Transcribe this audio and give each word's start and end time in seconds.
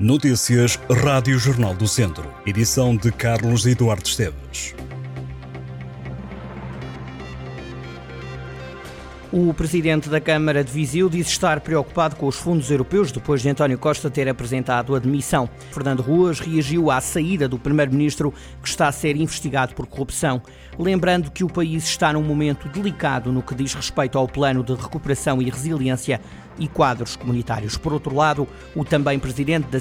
Notícias 0.00 0.78
Rádio 1.02 1.36
Jornal 1.40 1.74
do 1.74 1.88
Centro. 1.88 2.32
Edição 2.46 2.96
de 2.96 3.10
Carlos 3.10 3.66
Eduardo 3.66 4.06
Esteves. 4.06 4.72
O 9.32 9.52
presidente 9.52 10.08
da 10.08 10.20
Câmara 10.20 10.62
de 10.62 10.70
Viseu 10.70 11.08
disse 11.10 11.32
estar 11.32 11.58
preocupado 11.60 12.14
com 12.14 12.28
os 12.28 12.36
fundos 12.36 12.70
europeus 12.70 13.10
depois 13.10 13.42
de 13.42 13.48
António 13.48 13.76
Costa 13.76 14.08
ter 14.08 14.28
apresentado 14.28 14.94
a 14.94 15.00
demissão. 15.00 15.50
Fernando 15.72 16.00
Ruas 16.00 16.38
reagiu 16.38 16.92
à 16.92 17.00
saída 17.00 17.48
do 17.48 17.58
primeiro-ministro 17.58 18.32
que 18.62 18.68
está 18.68 18.86
a 18.86 18.92
ser 18.92 19.16
investigado 19.16 19.74
por 19.74 19.86
corrupção, 19.86 20.40
lembrando 20.78 21.30
que 21.30 21.42
o 21.42 21.48
país 21.48 21.82
está 21.82 22.12
num 22.12 22.22
momento 22.22 22.68
delicado 22.68 23.32
no 23.32 23.42
que 23.42 23.54
diz 23.54 23.74
respeito 23.74 24.16
ao 24.16 24.28
plano 24.28 24.62
de 24.62 24.74
recuperação 24.74 25.42
e 25.42 25.50
resiliência 25.50 26.20
e 26.58 26.68
quadros 26.68 27.16
comunitários. 27.16 27.76
Por 27.76 27.92
outro 27.92 28.14
lado, 28.14 28.46
o 28.74 28.84
também 28.84 29.18
presidente 29.18 29.66
da 29.68 29.78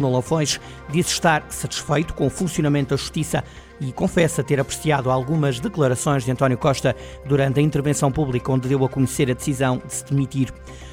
no 0.00 0.12
Lafões 0.12 0.60
disse 0.90 1.12
estar 1.12 1.44
satisfeito 1.48 2.14
com 2.14 2.26
o 2.26 2.30
funcionamento 2.30 2.90
da 2.90 2.96
justiça 2.96 3.44
e 3.80 3.92
confessa 3.92 4.44
ter 4.44 4.60
apreciado 4.60 5.10
algumas 5.10 5.58
declarações 5.58 6.24
de 6.24 6.30
António 6.30 6.58
Costa 6.58 6.94
durante 7.24 7.60
a 7.60 7.62
intervenção 7.62 8.12
pública 8.12 8.52
onde 8.52 8.68
deu 8.68 8.84
a 8.84 8.88
conhecer 8.88 9.30
a 9.30 9.34
decisão 9.34 9.82
de 9.84 9.94
se 9.94 10.04
demitir. 10.04 10.52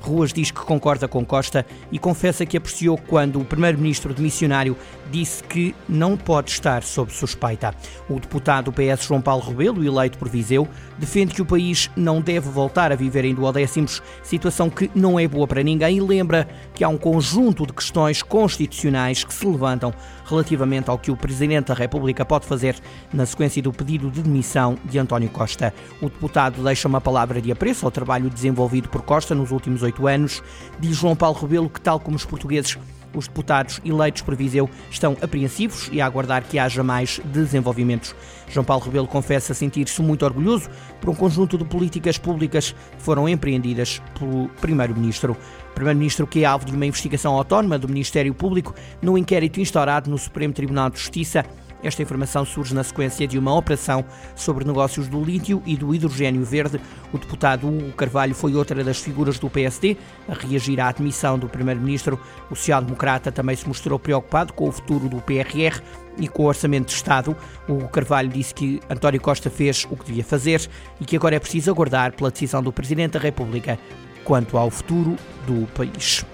Ruas 0.00 0.32
diz 0.32 0.50
que 0.50 0.60
concorda 0.60 1.08
com 1.08 1.24
Costa 1.24 1.66
e 1.90 1.98
confessa 1.98 2.46
que 2.46 2.56
apreciou 2.56 2.98
quando 2.98 3.40
o 3.40 3.44
primeiro-ministro 3.44 4.14
de 4.14 4.22
missionário 4.22 4.76
disse 5.10 5.42
que 5.42 5.74
não 5.88 6.16
pode 6.16 6.50
estar 6.50 6.82
sob 6.82 7.12
suspeita. 7.12 7.74
O 8.08 8.18
deputado 8.18 8.72
PS 8.72 9.06
João 9.06 9.20
Paulo 9.20 9.42
Rebelo, 9.42 9.84
eleito 9.84 10.18
por 10.18 10.28
Viseu, 10.28 10.68
defende 10.98 11.34
que 11.34 11.42
o 11.42 11.46
país 11.46 11.90
não 11.96 12.20
deve 12.20 12.48
voltar 12.48 12.92
a 12.92 12.96
viver 12.96 13.24
em 13.24 13.34
duodécimos, 13.34 14.02
situação 14.22 14.68
que 14.68 14.90
não 14.94 15.18
é 15.18 15.26
boa 15.26 15.46
para 15.46 15.62
ninguém 15.62 15.98
e 15.98 16.00
lembra 16.00 16.48
que 16.74 16.84
há 16.84 16.88
um 16.88 16.98
conjunto 16.98 17.66
de 17.66 17.72
questões 17.72 18.22
constitucionais 18.22 19.24
que 19.24 19.32
se 19.32 19.46
levantam 19.46 19.92
relativamente 20.26 20.90
ao 20.90 20.98
que 20.98 21.10
o 21.10 21.16
Presidente 21.16 21.68
da 21.68 21.74
República 21.74 22.24
pode 22.24 22.46
fazer 22.46 22.76
na 23.12 23.24
sequência 23.24 23.62
do 23.62 23.72
pedido 23.72 24.10
de 24.10 24.22
demissão 24.22 24.76
de 24.84 24.98
António 24.98 25.30
Costa. 25.30 25.72
O 26.02 26.08
deputado 26.08 26.62
deixa 26.62 26.86
uma 26.86 27.00
palavra 27.00 27.40
de 27.40 27.50
apreço 27.50 27.86
ao 27.86 27.90
trabalho 27.90 28.28
desenvolvido 28.28 28.88
por 28.88 29.02
Costa 29.02 29.34
nos 29.34 29.50
últimos 29.50 29.82
oito 29.88 30.06
anos. 30.06 30.42
Diz 30.78 30.96
João 30.96 31.16
Paulo 31.16 31.38
Rebelo 31.38 31.68
que, 31.68 31.80
tal 31.80 31.98
como 31.98 32.16
os 32.16 32.24
portugueses, 32.24 32.78
os 33.14 33.26
deputados 33.26 33.80
eleitos 33.84 34.22
por 34.22 34.34
Viseu 34.36 34.68
estão 34.90 35.16
apreensivos 35.22 35.88
e 35.92 36.00
a 36.00 36.06
aguardar 36.06 36.44
que 36.44 36.58
haja 36.58 36.82
mais 36.82 37.20
desenvolvimentos. 37.24 38.14
João 38.48 38.64
Paulo 38.64 38.84
Rebelo 38.84 39.06
confessa 39.06 39.54
sentir-se 39.54 40.00
muito 40.02 40.24
orgulhoso 40.24 40.68
por 41.00 41.10
um 41.10 41.14
conjunto 41.14 41.56
de 41.56 41.64
políticas 41.64 42.18
públicas 42.18 42.72
que 42.72 43.02
foram 43.02 43.28
empreendidas 43.28 44.02
pelo 44.18 44.48
Primeiro-Ministro. 44.60 45.36
Primeiro-Ministro 45.74 46.26
que 46.26 46.42
é 46.42 46.44
alvo 46.44 46.66
de 46.66 46.72
uma 46.72 46.86
investigação 46.86 47.34
autónoma 47.34 47.78
do 47.78 47.88
Ministério 47.88 48.34
Público 48.34 48.74
no 49.00 49.16
inquérito 49.16 49.60
instaurado 49.60 50.10
no 50.10 50.18
Supremo 50.18 50.52
Tribunal 50.52 50.90
de 50.90 50.98
Justiça 50.98 51.44
esta 51.82 52.02
informação 52.02 52.44
surge 52.44 52.74
na 52.74 52.82
sequência 52.82 53.26
de 53.26 53.38
uma 53.38 53.54
operação 53.54 54.04
sobre 54.34 54.64
negócios 54.64 55.08
do 55.08 55.22
lítio 55.22 55.62
e 55.64 55.76
do 55.76 55.94
hidrogênio 55.94 56.44
verde. 56.44 56.80
O 57.12 57.18
deputado 57.18 57.68
Hugo 57.68 57.92
Carvalho 57.92 58.34
foi 58.34 58.54
outra 58.54 58.82
das 58.82 58.98
figuras 58.98 59.38
do 59.38 59.48
PSD 59.48 59.96
a 60.28 60.34
reagir 60.34 60.80
à 60.80 60.88
admissão 60.88 61.38
do 61.38 61.48
primeiro-ministro. 61.48 62.20
O 62.50 62.56
social-democrata 62.56 63.30
também 63.30 63.56
se 63.56 63.66
mostrou 63.66 63.98
preocupado 63.98 64.52
com 64.52 64.68
o 64.68 64.72
futuro 64.72 65.08
do 65.08 65.20
PRR 65.20 65.80
e 66.18 66.26
com 66.26 66.44
o 66.44 66.46
Orçamento 66.46 66.86
de 66.86 66.94
Estado. 66.94 67.36
O 67.68 67.88
Carvalho 67.88 68.28
disse 68.28 68.52
que 68.54 68.80
António 68.90 69.20
Costa 69.20 69.48
fez 69.48 69.86
o 69.90 69.96
que 69.96 70.06
devia 70.06 70.24
fazer 70.24 70.68
e 71.00 71.04
que 71.04 71.16
agora 71.16 71.36
é 71.36 71.38
preciso 71.38 71.70
aguardar 71.70 72.12
pela 72.12 72.30
decisão 72.30 72.62
do 72.62 72.72
Presidente 72.72 73.12
da 73.12 73.20
República 73.20 73.78
quanto 74.24 74.58
ao 74.58 74.70
futuro 74.70 75.16
do 75.46 75.66
país. 75.68 76.24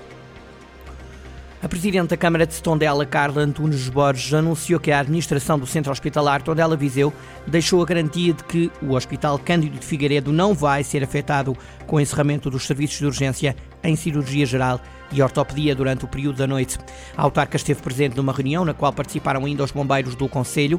A 1.65 1.69
Presidente 1.69 2.11
da 2.11 2.17
Câmara 2.19 2.47
de 2.47 2.63
Tondela, 2.63 3.07
Carla 3.07 3.41
Antunes 3.41 3.89
Borges, 3.89 4.35
anunciou 4.35 4.79
que 4.79 4.93
a 4.93 5.01
administração 5.01 5.59
do 5.59 5.67
Centro 5.67 5.91
Hospitalar 5.91 6.43
Tondela 6.43 6.77
Viseu 6.77 7.11
deixou 7.47 7.81
a 7.81 7.87
garantia 7.87 8.35
de 8.35 8.45
que 8.45 8.71
o 8.83 8.93
Hospital 8.93 9.39
Cândido 9.39 9.79
de 9.79 9.87
Figueiredo 9.87 10.31
não 10.31 10.53
vai 10.53 10.85
ser 10.85 11.03
afetado 11.03 11.57
com 11.87 11.97
o 11.97 12.01
encerramento 12.01 12.51
dos 12.51 12.67
serviços 12.67 12.99
de 12.99 13.07
urgência 13.07 13.57
em 13.83 13.97
cirurgia 13.97 14.45
geral 14.45 14.79
e 15.11 15.23
ortopedia 15.23 15.75
durante 15.75 16.05
o 16.05 16.09
período 16.09 16.37
da 16.37 16.47
noite. 16.47 16.77
A 17.17 17.23
autarca 17.23 17.57
esteve 17.57 17.81
presente 17.81 18.15
numa 18.15 18.35
reunião 18.35 18.63
na 18.63 18.75
qual 18.75 18.93
participaram 18.93 19.47
ainda 19.47 19.65
os 19.65 19.71
bombeiros 19.71 20.15
do 20.15 20.29
Conselho. 20.29 20.79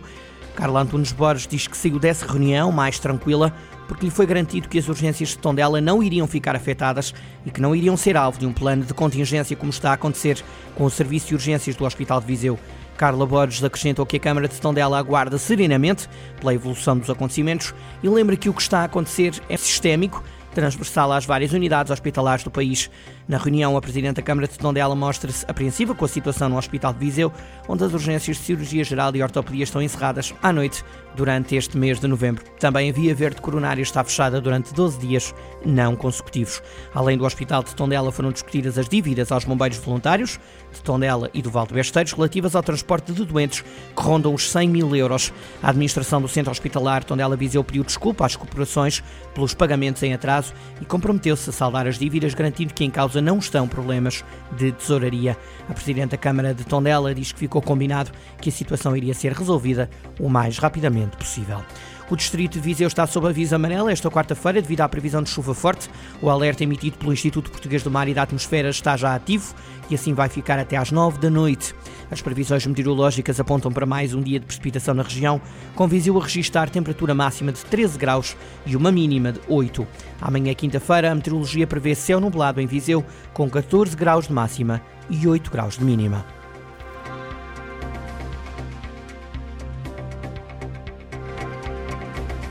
Carla 0.55 0.81
Antunes 0.81 1.11
Borges 1.11 1.47
diz 1.47 1.67
que 1.67 1.75
saiu 1.75 1.99
dessa 1.99 2.25
reunião 2.25 2.71
mais 2.71 2.97
tranquila 2.97 3.53
porque 3.87 4.05
lhe 4.05 4.11
foi 4.11 4.25
garantido 4.25 4.69
que 4.69 4.79
as 4.79 4.87
urgências 4.87 5.29
de 5.29 5.37
Tondela 5.37 5.81
não 5.81 6.01
iriam 6.01 6.25
ficar 6.25 6.55
afetadas 6.55 7.13
e 7.45 7.51
que 7.51 7.61
não 7.61 7.75
iriam 7.75 7.95
ser 7.97 8.15
alvo 8.17 8.39
de 8.39 8.45
um 8.45 8.53
plano 8.53 8.83
de 8.83 8.93
contingência 8.93 9.55
como 9.55 9.69
está 9.69 9.91
a 9.91 9.93
acontecer 9.93 10.41
com 10.73 10.85
o 10.85 10.89
Serviço 10.89 11.27
de 11.27 11.35
Urgências 11.35 11.75
do 11.75 11.85
Hospital 11.85 12.21
de 12.21 12.27
Viseu. 12.27 12.57
Carla 12.97 13.25
Borges 13.25 13.63
acrescentou 13.63 14.05
que 14.05 14.15
a 14.15 14.19
Câmara 14.19 14.47
de 14.47 14.59
Tondela 14.59 14.97
aguarda 14.97 15.37
serenamente 15.37 16.09
pela 16.39 16.53
evolução 16.53 16.97
dos 16.97 17.09
acontecimentos 17.09 17.75
e 18.01 18.07
lembra 18.07 18.37
que 18.37 18.49
o 18.49 18.53
que 18.53 18.61
está 18.61 18.79
a 18.79 18.85
acontecer 18.85 19.33
é 19.49 19.57
sistémico 19.57 20.23
transversal 20.55 21.11
às 21.11 21.25
várias 21.25 21.51
unidades 21.53 21.91
hospitalares 21.91 22.43
do 22.43 22.49
país. 22.49 22.89
Na 23.27 23.37
reunião, 23.37 23.75
a 23.75 23.81
Presidente 23.81 24.15
da 24.15 24.21
Câmara 24.21 24.47
de 24.47 24.57
Tondela 24.57 24.95
mostra-se 24.95 25.45
apreensiva 25.47 25.93
com 25.93 26.05
a 26.05 26.07
situação 26.07 26.49
no 26.49 26.57
Hospital 26.57 26.93
de 26.93 26.99
Viseu, 26.99 27.31
onde 27.67 27.83
as 27.83 27.93
urgências 27.93 28.37
de 28.37 28.43
cirurgia 28.43 28.83
geral 28.83 29.15
e 29.15 29.21
ortopedia 29.21 29.63
estão 29.63 29.81
encerradas 29.81 30.33
à 30.41 30.53
noite 30.53 30.83
durante 31.15 31.55
este 31.55 31.77
mês 31.77 31.99
de 31.99 32.07
novembro. 32.07 32.43
Também 32.59 32.89
a 32.89 32.93
Via 32.93 33.13
Verde 33.13 33.41
Coronária 33.41 33.81
está 33.81 34.03
fechada 34.03 34.39
durante 34.39 34.73
12 34.73 34.99
dias 34.99 35.35
não 35.65 35.95
consecutivos. 35.95 36.61
Além 36.93 37.17
do 37.17 37.25
Hospital 37.25 37.63
de 37.63 37.75
Tondela, 37.75 38.11
foram 38.11 38.31
discutidas 38.31 38.77
as 38.77 38.87
dívidas 38.87 39.31
aos 39.31 39.43
bombeiros 39.43 39.77
voluntários 39.77 40.39
de 40.71 40.81
Tondela 40.81 41.29
e 41.33 41.41
do 41.41 41.49
Val 41.49 41.65
Besteiros 41.65 42.13
relativas 42.13 42.55
ao 42.55 42.63
transporte 42.63 43.11
de 43.11 43.25
doentes, 43.25 43.61
que 43.95 44.01
rondam 44.01 44.33
os 44.33 44.49
100 44.51 44.69
mil 44.69 44.95
euros. 44.95 45.33
A 45.63 45.69
administração 45.69 46.21
do 46.21 46.27
Centro 46.27 46.51
Hospitalar 46.51 47.03
Tondela 47.03 47.35
Viseu 47.35 47.63
pediu 47.63 47.83
desculpa 47.83 48.25
às 48.25 48.35
corporações 48.35 49.01
pelos 49.33 49.53
pagamentos 49.53 50.03
em 50.03 50.13
atraso 50.13 50.44
e 50.81 50.85
comprometeu-se 50.85 51.49
a 51.49 51.53
saldar 51.53 51.87
as 51.87 51.97
dívidas, 51.97 52.33
garantindo 52.33 52.73
que 52.73 52.83
em 52.83 52.89
causa 52.89 53.21
não 53.21 53.37
estão 53.37 53.67
problemas 53.67 54.23
de 54.57 54.71
tesouraria. 54.71 55.37
A 55.69 55.73
Presidente 55.73 56.11
da 56.11 56.17
Câmara 56.17 56.53
de 56.53 56.63
Tondela 56.63 57.13
diz 57.13 57.31
que 57.31 57.39
ficou 57.39 57.61
combinado 57.61 58.11
que 58.41 58.49
a 58.49 58.51
situação 58.51 58.95
iria 58.95 59.13
ser 59.13 59.31
resolvida 59.31 59.89
o 60.19 60.29
mais 60.29 60.57
rapidamente 60.57 61.17
possível. 61.17 61.61
O 62.07 62.15
distrito 62.15 62.53
de 62.53 62.59
Viseu 62.59 62.87
está 62.87 63.07
sob 63.07 63.27
aviso 63.27 63.55
amarelo 63.55 63.89
esta 63.89 64.11
quarta-feira 64.11 64.61
devido 64.61 64.81
à 64.81 64.89
previsão 64.89 65.23
de 65.23 65.29
chuva 65.29 65.55
forte. 65.55 65.89
O 66.21 66.29
alerta 66.29 66.63
emitido 66.63 66.99
pelo 66.99 67.11
Instituto 67.11 67.49
Português 67.49 67.81
do 67.81 67.89
Mar 67.89 68.07
e 68.07 68.13
da 68.13 68.21
Atmosfera 68.21 68.69
está 68.69 68.95
já 68.95 69.15
ativo 69.15 69.55
e 69.89 69.95
assim 69.95 70.13
vai 70.13 70.29
ficar 70.29 70.59
até 70.59 70.77
às 70.77 70.91
9 70.91 71.17
da 71.17 71.31
noite. 71.31 71.73
As 72.11 72.21
previsões 72.21 72.63
meteorológicas 72.67 73.39
apontam 73.39 73.71
para 73.71 73.87
mais 73.87 74.13
um 74.13 74.21
dia 74.21 74.39
de 74.39 74.45
precipitação 74.45 74.93
na 74.93 75.01
região, 75.01 75.41
com 75.73 75.87
Viseu 75.87 76.19
a 76.19 76.23
registrar 76.23 76.69
temperatura 76.69 77.15
máxima 77.15 77.51
de 77.51 77.65
13 77.65 77.97
graus 77.97 78.37
e 78.67 78.75
uma 78.75 78.91
mínima 78.91 79.31
de 79.31 79.41
8. 79.47 79.87
Amanhã, 80.21 80.53
quinta-feira, 80.53 81.11
a 81.11 81.15
meteorologia 81.15 81.65
prevê 81.65 81.95
céu 81.95 82.19
nublado 82.19 82.61
em 82.61 82.67
Viseu, 82.67 83.03
com 83.33 83.49
14 83.49 83.95
graus 83.95 84.27
de 84.27 84.33
máxima 84.33 84.79
e 85.09 85.27
8 85.27 85.49
graus 85.49 85.75
de 85.75 85.83
mínima. 85.83 86.23